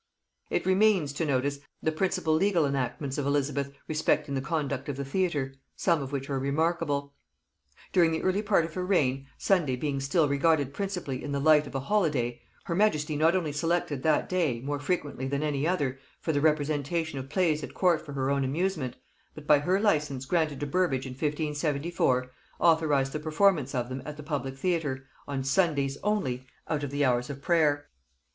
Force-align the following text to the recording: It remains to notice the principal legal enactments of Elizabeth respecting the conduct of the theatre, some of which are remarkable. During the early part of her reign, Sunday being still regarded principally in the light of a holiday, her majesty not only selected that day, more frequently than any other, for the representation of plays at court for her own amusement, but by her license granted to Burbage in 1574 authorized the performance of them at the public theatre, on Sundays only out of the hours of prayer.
It 0.49 0.65
remains 0.65 1.13
to 1.13 1.27
notice 1.27 1.59
the 1.83 1.91
principal 1.91 2.33
legal 2.33 2.65
enactments 2.65 3.19
of 3.19 3.27
Elizabeth 3.27 3.71
respecting 3.87 4.33
the 4.33 4.41
conduct 4.41 4.89
of 4.89 4.97
the 4.97 5.05
theatre, 5.05 5.53
some 5.75 6.01
of 6.01 6.11
which 6.11 6.27
are 6.27 6.39
remarkable. 6.39 7.13
During 7.93 8.11
the 8.11 8.23
early 8.23 8.41
part 8.41 8.65
of 8.65 8.73
her 8.73 8.83
reign, 8.83 9.27
Sunday 9.37 9.75
being 9.75 9.99
still 9.99 10.27
regarded 10.27 10.73
principally 10.73 11.23
in 11.23 11.31
the 11.33 11.39
light 11.39 11.67
of 11.67 11.75
a 11.75 11.79
holiday, 11.81 12.41
her 12.63 12.73
majesty 12.73 13.15
not 13.15 13.35
only 13.35 13.51
selected 13.51 14.01
that 14.01 14.27
day, 14.27 14.59
more 14.61 14.79
frequently 14.79 15.27
than 15.27 15.43
any 15.43 15.67
other, 15.67 15.99
for 16.19 16.31
the 16.33 16.41
representation 16.41 17.19
of 17.19 17.29
plays 17.29 17.63
at 17.63 17.75
court 17.75 18.03
for 18.03 18.13
her 18.13 18.31
own 18.31 18.43
amusement, 18.43 18.95
but 19.35 19.45
by 19.45 19.59
her 19.59 19.79
license 19.79 20.25
granted 20.25 20.59
to 20.61 20.65
Burbage 20.65 21.05
in 21.05 21.11
1574 21.11 22.31
authorized 22.59 23.13
the 23.13 23.19
performance 23.19 23.75
of 23.75 23.87
them 23.87 24.01
at 24.03 24.17
the 24.17 24.23
public 24.23 24.57
theatre, 24.57 25.05
on 25.27 25.43
Sundays 25.43 25.99
only 26.01 26.43
out 26.67 26.83
of 26.83 26.89
the 26.89 27.05
hours 27.05 27.29
of 27.29 27.39
prayer. 27.39 27.85